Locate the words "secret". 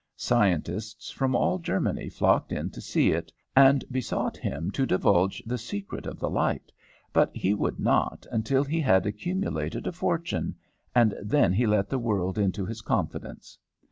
5.59-6.07